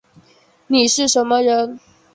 [0.65, 1.79] 你是什么人